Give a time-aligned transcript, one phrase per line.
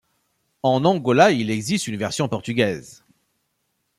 [0.63, 3.03] En Angola, il existe une version portugaise.